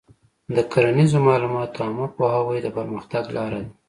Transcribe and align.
د 0.55 0.57
کرنیزو 0.71 1.17
معلوماتو 1.27 1.77
عامه 1.83 2.07
پوهاوی 2.15 2.59
د 2.63 2.67
پرمختګ 2.77 3.23
لاره 3.37 3.59
ده. 3.65 3.71